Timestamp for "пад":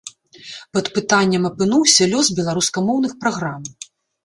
0.77-0.89